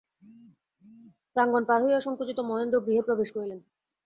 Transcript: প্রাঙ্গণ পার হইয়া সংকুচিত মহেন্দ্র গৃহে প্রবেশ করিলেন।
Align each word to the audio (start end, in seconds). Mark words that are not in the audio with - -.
প্রাঙ্গণ 1.35 1.63
পার 1.69 1.79
হইয়া 1.83 1.99
সংকুচিত 1.99 2.39
মহেন্দ্র 2.49 2.77
গৃহে 2.85 3.01
প্রবেশ 3.07 3.29
করিলেন। 3.35 3.59